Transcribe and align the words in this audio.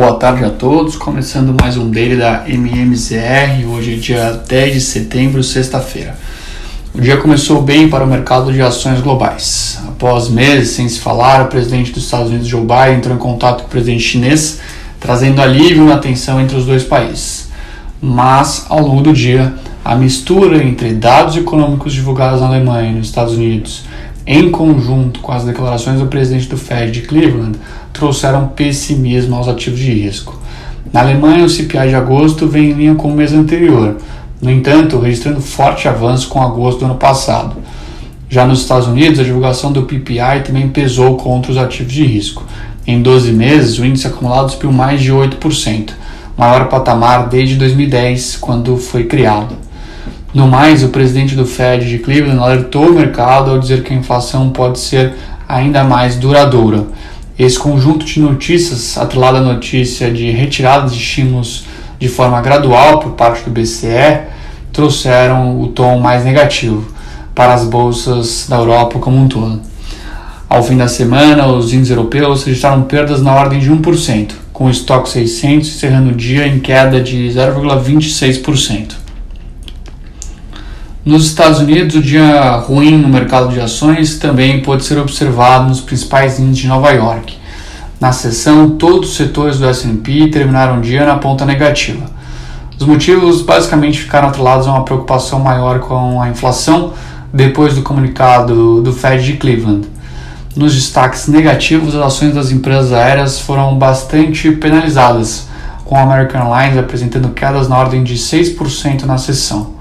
Boa 0.00 0.14
tarde 0.14 0.42
a 0.46 0.48
todos, 0.48 0.96
começando 0.96 1.54
mais 1.60 1.76
um 1.76 1.90
daily 1.90 2.16
da 2.16 2.48
MMZR. 2.48 3.66
Hoje 3.70 3.92
é 3.92 3.96
dia 3.98 4.32
10 4.48 4.72
de 4.72 4.80
setembro, 4.80 5.42
sexta-feira. 5.42 6.16
O 6.94 7.00
dia 7.02 7.18
começou 7.18 7.60
bem 7.60 7.86
para 7.86 8.02
o 8.02 8.06
mercado 8.06 8.50
de 8.50 8.62
ações 8.62 9.02
globais. 9.02 9.78
Após 9.86 10.30
meses 10.30 10.70
sem 10.70 10.88
se 10.88 11.00
falar, 11.00 11.42
o 11.42 11.48
presidente 11.48 11.92
dos 11.92 12.04
Estados 12.04 12.30
Unidos, 12.30 12.48
Joe 12.48 12.62
Biden, 12.62 12.96
entrou 12.96 13.14
em 13.14 13.18
contato 13.18 13.60
com 13.60 13.66
o 13.66 13.68
presidente 13.70 14.02
chinês, 14.02 14.58
trazendo 14.98 15.42
alívio 15.42 15.84
na 15.84 15.98
tensão 15.98 16.40
entre 16.40 16.56
os 16.56 16.64
dois 16.64 16.82
países. 16.82 17.50
Mas, 18.00 18.64
ao 18.70 18.80
longo 18.80 19.02
do 19.02 19.12
dia, 19.12 19.52
a 19.84 19.94
mistura 19.94 20.64
entre 20.64 20.94
dados 20.94 21.36
econômicos 21.36 21.92
divulgados 21.92 22.40
na 22.40 22.46
Alemanha 22.46 22.90
e 22.90 22.94
nos 22.94 23.08
Estados 23.08 23.34
Unidos 23.34 23.82
em 24.32 24.48
conjunto 24.48 25.18
com 25.18 25.32
as 25.32 25.42
declarações 25.42 25.98
do 25.98 26.06
presidente 26.06 26.48
do 26.48 26.56
Fed 26.56 26.92
de 26.92 27.00
Cleveland, 27.00 27.58
trouxeram 27.92 28.46
pessimismo 28.46 29.34
aos 29.34 29.48
ativos 29.48 29.80
de 29.80 29.92
risco. 29.92 30.40
Na 30.92 31.00
Alemanha, 31.00 31.44
o 31.44 31.48
CPI 31.48 31.88
de 31.88 31.96
agosto 31.96 32.46
vem 32.46 32.70
em 32.70 32.74
linha 32.74 32.94
com 32.94 33.08
o 33.08 33.12
mês 33.12 33.32
anterior, 33.32 33.96
no 34.40 34.48
entanto, 34.48 35.00
registrando 35.00 35.40
forte 35.40 35.88
avanço 35.88 36.28
com 36.28 36.40
agosto 36.40 36.78
do 36.78 36.84
ano 36.84 36.94
passado. 36.94 37.56
Já 38.28 38.46
nos 38.46 38.60
Estados 38.60 38.86
Unidos, 38.86 39.18
a 39.18 39.24
divulgação 39.24 39.72
do 39.72 39.82
PPI 39.82 40.44
também 40.46 40.68
pesou 40.68 41.16
contra 41.16 41.50
os 41.50 41.58
ativos 41.58 41.92
de 41.92 42.06
risco. 42.06 42.44
Em 42.86 43.02
12 43.02 43.32
meses, 43.32 43.80
o 43.80 43.84
índice 43.84 44.06
acumulado 44.06 44.52
subiu 44.52 44.70
mais 44.70 45.02
de 45.02 45.10
8%, 45.12 45.90
maior 46.36 46.68
patamar 46.68 47.28
desde 47.28 47.56
2010, 47.56 48.36
quando 48.36 48.76
foi 48.76 49.06
criado. 49.06 49.56
No 50.32 50.46
mais, 50.46 50.84
o 50.84 50.90
presidente 50.90 51.34
do 51.34 51.44
Fed 51.44 51.88
de 51.88 51.98
Cleveland 51.98 52.38
alertou 52.38 52.86
o 52.86 52.94
mercado 52.94 53.50
ao 53.50 53.58
dizer 53.58 53.82
que 53.82 53.92
a 53.92 53.96
inflação 53.96 54.50
pode 54.50 54.78
ser 54.78 55.14
ainda 55.48 55.82
mais 55.82 56.14
duradoura. 56.14 56.86
Esse 57.36 57.58
conjunto 57.58 58.06
de 58.06 58.20
notícias, 58.20 58.96
atrelado 58.96 59.38
à 59.38 59.40
notícia 59.40 60.08
de 60.08 60.30
retirada 60.30 60.88
de 60.88 60.96
estímulos 60.96 61.64
de 61.98 62.08
forma 62.08 62.40
gradual 62.40 63.00
por 63.00 63.12
parte 63.12 63.42
do 63.42 63.50
BCE, 63.50 64.20
trouxeram 64.72 65.60
o 65.60 65.66
tom 65.66 65.98
mais 65.98 66.24
negativo 66.24 66.86
para 67.34 67.52
as 67.52 67.64
bolsas 67.64 68.46
da 68.48 68.56
Europa 68.56 69.00
como 69.00 69.16
um 69.16 69.26
todo. 69.26 69.60
Ao 70.48 70.62
fim 70.62 70.76
da 70.76 70.86
semana, 70.86 71.48
os 71.48 71.72
índices 71.72 71.90
europeus 71.90 72.44
registraram 72.44 72.82
perdas 72.82 73.20
na 73.20 73.34
ordem 73.34 73.58
de 73.58 73.68
1%, 73.68 74.30
com 74.52 74.66
o 74.66 74.70
estoque 74.70 75.08
600 75.08 75.68
encerrando 75.68 76.10
o 76.10 76.14
dia 76.14 76.46
em 76.46 76.60
queda 76.60 77.00
de 77.00 77.30
0,26%. 77.30 78.99
Nos 81.02 81.24
Estados 81.24 81.60
Unidos, 81.60 81.94
o 81.94 82.02
dia 82.02 82.56
ruim 82.56 82.98
no 82.98 83.08
mercado 83.08 83.48
de 83.48 83.58
ações 83.58 84.18
também 84.18 84.60
pode 84.60 84.84
ser 84.84 84.98
observado 84.98 85.66
nos 85.66 85.80
principais 85.80 86.38
índices 86.38 86.58
de 86.58 86.68
Nova 86.68 86.90
York. 86.90 87.38
Na 87.98 88.12
sessão, 88.12 88.72
todos 88.76 89.08
os 89.08 89.16
setores 89.16 89.58
do 89.58 89.66
S&P 89.66 90.28
terminaram 90.28 90.76
o 90.76 90.82
dia 90.82 91.06
na 91.06 91.16
ponta 91.16 91.46
negativa. 91.46 92.04
Os 92.78 92.86
motivos 92.86 93.40
basicamente 93.40 93.98
ficaram 93.98 94.28
atrelados 94.28 94.66
a 94.66 94.72
uma 94.72 94.84
preocupação 94.84 95.40
maior 95.40 95.78
com 95.80 96.20
a 96.20 96.28
inflação 96.28 96.92
depois 97.32 97.74
do 97.74 97.82
comunicado 97.82 98.82
do 98.82 98.92
Fed 98.92 99.24
de 99.24 99.38
Cleveland. 99.38 99.88
Nos 100.54 100.74
destaques 100.74 101.28
negativos, 101.28 101.94
as 101.94 102.02
ações 102.02 102.34
das 102.34 102.50
empresas 102.50 102.92
aéreas 102.92 103.40
foram 103.40 103.74
bastante 103.78 104.52
penalizadas, 104.52 105.48
com 105.82 105.96
a 105.96 106.02
American 106.02 106.54
Airlines 106.54 106.78
apresentando 106.78 107.30
quedas 107.30 107.70
na 107.70 107.78
ordem 107.78 108.04
de 108.04 108.16
6% 108.16 109.04
na 109.04 109.16
sessão. 109.16 109.79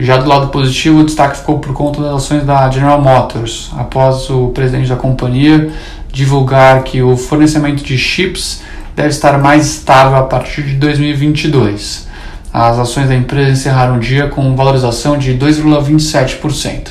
Já 0.00 0.16
do 0.16 0.28
lado 0.28 0.48
positivo, 0.48 1.00
o 1.00 1.04
destaque 1.04 1.38
ficou 1.38 1.58
por 1.58 1.72
conta 1.72 2.00
das 2.00 2.14
ações 2.14 2.44
da 2.44 2.70
General 2.70 3.00
Motors, 3.00 3.72
após 3.76 4.30
o 4.30 4.48
presidente 4.48 4.88
da 4.88 4.94
companhia 4.94 5.72
divulgar 6.12 6.84
que 6.84 7.02
o 7.02 7.16
fornecimento 7.16 7.82
de 7.82 7.98
chips 7.98 8.62
deve 8.94 9.08
estar 9.08 9.38
mais 9.38 9.66
estável 9.66 10.16
a 10.16 10.22
partir 10.22 10.62
de 10.62 10.74
2022. 10.74 12.06
As 12.52 12.78
ações 12.78 13.08
da 13.08 13.14
empresa 13.14 13.50
encerraram 13.50 13.96
o 13.96 14.00
dia 14.00 14.28
com 14.28 14.54
valorização 14.54 15.18
de 15.18 15.34
2,27%. 15.34 16.90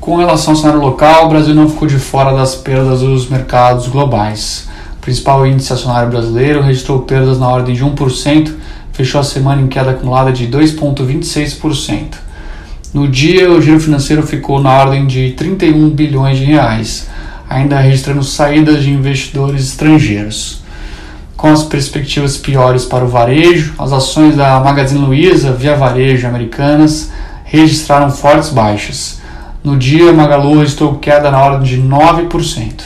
Com 0.00 0.16
relação 0.16 0.54
ao 0.54 0.56
cenário 0.58 0.80
local, 0.80 1.26
o 1.26 1.28
Brasil 1.28 1.54
não 1.54 1.68
ficou 1.68 1.86
de 1.86 1.98
fora 1.98 2.34
das 2.34 2.54
perdas 2.54 3.00
dos 3.00 3.28
mercados 3.28 3.86
globais. 3.86 4.66
O 4.96 5.00
principal 5.00 5.46
índice 5.46 5.74
acionário 5.74 6.08
brasileiro 6.08 6.62
registrou 6.62 7.00
perdas 7.00 7.38
na 7.38 7.48
ordem 7.48 7.74
de 7.74 7.84
1%, 7.84 8.54
fechou 9.00 9.22
a 9.22 9.24
semana 9.24 9.62
em 9.62 9.66
queda 9.66 9.92
acumulada 9.92 10.30
de 10.30 10.46
2,26%. 10.46 12.16
No 12.92 13.08
dia, 13.08 13.50
o 13.50 13.62
giro 13.62 13.80
financeiro 13.80 14.22
ficou 14.22 14.60
na 14.60 14.70
ordem 14.70 15.06
de 15.06 15.32
31 15.32 15.88
bilhões 15.88 16.36
de 16.36 16.44
reais, 16.44 17.08
ainda 17.48 17.80
registrando 17.80 18.22
saídas 18.22 18.82
de 18.82 18.90
investidores 18.90 19.62
estrangeiros. 19.62 20.60
Com 21.34 21.48
as 21.48 21.62
perspectivas 21.62 22.36
piores 22.36 22.84
para 22.84 23.02
o 23.02 23.08
varejo, 23.08 23.72
as 23.78 23.90
ações 23.90 24.36
da 24.36 24.60
Magazine 24.60 25.00
Luiza, 25.00 25.52
Via 25.52 25.76
Varejo 25.76 26.28
Americanas, 26.28 27.10
registraram 27.44 28.10
fortes 28.10 28.50
baixas. 28.50 29.18
No 29.64 29.78
dia, 29.78 30.12
Magalu 30.12 30.58
registrou 30.58 30.96
queda 30.96 31.30
na 31.30 31.42
ordem 31.42 31.62
de 31.66 31.80
9%. 31.80 32.82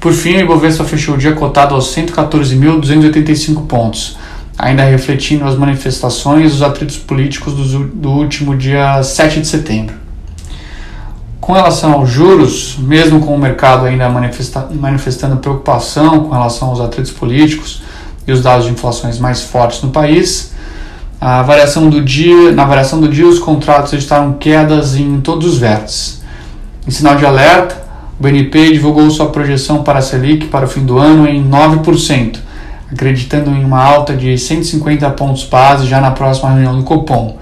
Por 0.00 0.12
fim, 0.12 0.36
o 0.36 0.40
Ibovespa 0.40 0.84
fechou 0.84 1.14
o 1.14 1.18
dia 1.18 1.32
cotado 1.32 1.76
aos 1.76 1.94
114.285 1.94 3.66
pontos, 3.66 4.16
ainda 4.58 4.84
refletindo 4.84 5.44
as 5.44 5.56
manifestações 5.56 6.52
e 6.52 6.54
os 6.56 6.62
atritos 6.62 6.96
políticos 6.96 7.54
do, 7.54 7.86
do 7.86 8.10
último 8.10 8.56
dia 8.56 9.02
7 9.02 9.40
de 9.40 9.46
setembro. 9.46 9.94
Com 11.40 11.52
relação 11.52 11.92
aos 11.92 12.10
juros, 12.10 12.76
mesmo 12.78 13.20
com 13.20 13.34
o 13.34 13.38
mercado 13.38 13.86
ainda 13.86 14.08
manifesta, 14.08 14.68
manifestando 14.72 15.36
preocupação 15.36 16.24
com 16.24 16.30
relação 16.30 16.68
aos 16.68 16.80
atritos 16.80 17.12
políticos 17.12 17.82
e 18.26 18.32
os 18.32 18.42
dados 18.42 18.66
de 18.66 18.72
inflações 18.72 19.18
mais 19.18 19.42
fortes 19.42 19.82
no 19.82 19.90
país, 19.90 20.52
a 21.20 21.42
variação 21.42 21.88
do 21.88 22.02
dia, 22.02 22.52
na 22.52 22.64
variação 22.64 23.00
do 23.00 23.08
dia, 23.08 23.26
os 23.26 23.38
contratos 23.38 23.92
registraram 23.92 24.32
quedas 24.34 24.96
em 24.96 25.20
todos 25.20 25.46
os 25.46 25.58
vértices. 25.58 26.22
Em 26.86 26.90
sinal 26.90 27.16
de 27.16 27.24
alerta, 27.24 27.84
o 28.18 28.22
BNP 28.22 28.72
divulgou 28.72 29.10
sua 29.10 29.26
projeção 29.26 29.82
para 29.82 29.98
a 29.98 30.02
Selic 30.02 30.46
para 30.46 30.66
o 30.66 30.68
fim 30.68 30.84
do 30.84 30.98
ano 30.98 31.28
em 31.28 31.48
9%, 31.48 32.38
acreditando 32.90 33.50
em 33.50 33.64
uma 33.64 33.82
alta 33.82 34.14
de 34.14 34.36
150 34.36 35.08
pontos 35.10 35.44
base 35.44 35.86
já 35.86 36.00
na 36.00 36.10
próxima 36.10 36.50
reunião 36.50 36.76
do 36.76 36.84
Copom, 36.84 37.38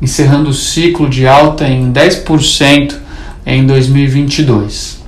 encerrando 0.00 0.50
o 0.50 0.54
ciclo 0.54 1.08
de 1.08 1.26
alta 1.26 1.66
em 1.66 1.92
10% 1.92 2.96
em 3.46 3.66
2022. 3.66 5.00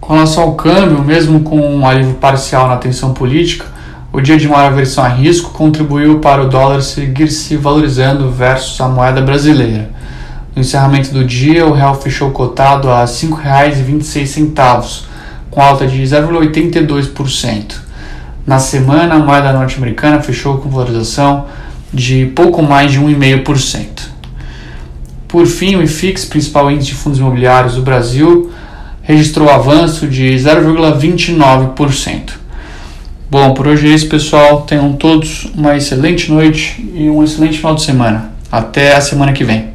Com 0.00 0.14
relação 0.14 0.42
ao 0.42 0.54
câmbio, 0.54 1.02
mesmo 1.02 1.40
com 1.40 1.60
um 1.60 1.86
alívio 1.86 2.14
parcial 2.14 2.68
na 2.68 2.76
tensão 2.76 3.14
política, 3.14 3.66
o 4.12 4.20
dia 4.20 4.36
de 4.36 4.46
maior 4.46 4.66
aversão 4.66 5.02
a 5.02 5.08
risco 5.08 5.52
contribuiu 5.52 6.18
para 6.18 6.42
o 6.42 6.48
dólar 6.48 6.82
seguir 6.82 7.28
se 7.28 7.56
valorizando 7.56 8.30
versus 8.30 8.78
a 8.80 8.88
moeda 8.88 9.22
brasileira. 9.22 9.90
No 10.54 10.60
encerramento 10.60 11.12
do 11.12 11.24
dia, 11.24 11.66
o 11.66 11.72
real 11.72 11.94
fechou 11.94 12.30
cotado 12.30 12.90
a 12.90 13.00
R$ 13.00 13.06
5,26, 13.06 15.04
com 15.50 15.62
alta 15.62 15.86
de 15.86 16.02
0,82%. 16.02 17.91
Na 18.46 18.58
semana, 18.58 19.14
a 19.14 19.18
moeda 19.18 19.52
norte-americana 19.52 20.20
fechou 20.20 20.58
com 20.58 20.68
valorização 20.68 21.46
de 21.92 22.26
pouco 22.34 22.62
mais 22.62 22.90
de 22.90 23.00
1,5%. 23.00 23.86
Por 25.28 25.46
fim, 25.46 25.76
o 25.76 25.82
IFIX, 25.82 26.24
principal 26.24 26.70
índice 26.70 26.88
de 26.90 26.94
fundos 26.94 27.18
imobiliários 27.18 27.74
do 27.74 27.82
Brasil, 27.82 28.50
registrou 29.02 29.48
avanço 29.48 30.06
de 30.06 30.34
0,29%. 30.34 32.32
Bom, 33.30 33.54
por 33.54 33.66
hoje 33.66 33.88
é 33.88 33.94
isso, 33.94 34.08
pessoal. 34.08 34.62
Tenham 34.62 34.92
todos 34.92 35.46
uma 35.54 35.76
excelente 35.76 36.30
noite 36.30 36.86
e 36.94 37.08
um 37.08 37.24
excelente 37.24 37.56
final 37.56 37.74
de 37.74 37.82
semana. 37.82 38.32
Até 38.50 38.94
a 38.94 39.00
semana 39.00 39.32
que 39.32 39.42
vem. 39.42 39.71